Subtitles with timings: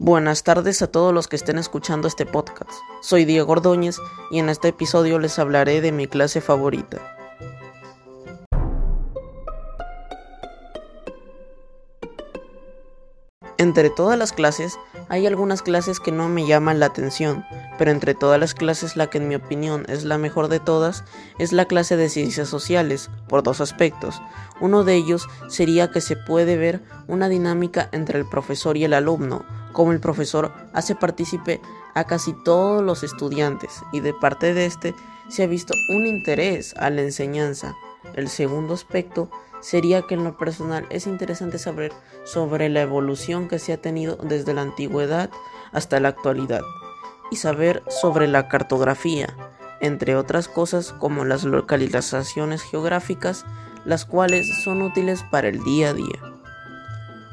[0.00, 2.70] Buenas tardes a todos los que estén escuchando este podcast.
[3.02, 3.98] Soy Diego Ordóñez
[4.30, 7.00] y en este episodio les hablaré de mi clase favorita.
[13.56, 17.44] Entre todas las clases, hay algunas clases que no me llaman la atención,
[17.76, 21.02] pero entre todas las clases la que en mi opinión es la mejor de todas
[21.40, 24.22] es la clase de ciencias sociales, por dos aspectos.
[24.60, 28.94] Uno de ellos sería que se puede ver una dinámica entre el profesor y el
[28.94, 31.60] alumno, como el profesor hace partícipe
[31.94, 34.94] a casi todos los estudiantes y de parte de este
[35.28, 37.76] se ha visto un interés a la enseñanza.
[38.14, 39.30] El segundo aspecto
[39.60, 41.92] sería que en lo personal es interesante saber
[42.24, 45.30] sobre la evolución que se ha tenido desde la antigüedad
[45.72, 46.62] hasta la actualidad
[47.30, 49.36] y saber sobre la cartografía,
[49.80, 53.44] entre otras cosas como las localizaciones geográficas,
[53.84, 56.37] las cuales son útiles para el día a día.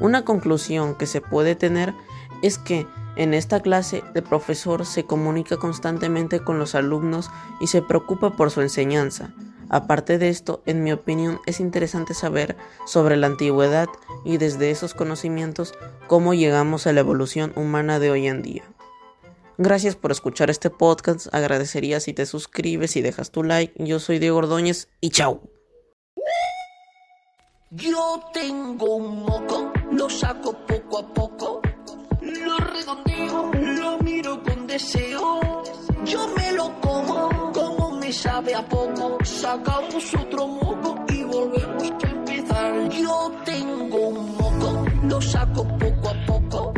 [0.00, 1.94] Una conclusión que se puede tener
[2.42, 7.80] es que en esta clase el profesor se comunica constantemente con los alumnos y se
[7.80, 9.32] preocupa por su enseñanza,
[9.68, 12.56] Aparte de esto, en mi opinión, es interesante saber
[12.86, 13.88] sobre la antigüedad
[14.24, 15.74] y desde esos conocimientos
[16.06, 18.62] cómo llegamos a la evolución humana de hoy en día.
[19.56, 23.72] Gracias por escuchar este podcast, agradecería si te suscribes y dejas tu like.
[23.82, 25.53] Yo soy Diego Ordóñez y chao.
[27.76, 31.60] Yo tengo un moco, lo saco poco a poco,
[32.20, 35.62] lo redondeo, lo miro con deseo,
[36.04, 37.34] yo me lo como
[38.14, 42.88] sabe a poco, sacamos otro moco y volvemos a empezar.
[42.90, 46.72] Yo tengo un moco, lo saco poco a poco,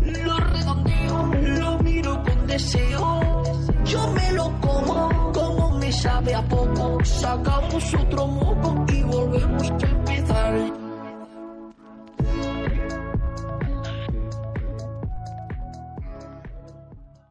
[0.00, 1.16] lo redondeo,
[1.58, 3.42] lo miro con deseo.
[3.84, 8.81] Yo me lo como, como me sabe a poco, sacamos otro moco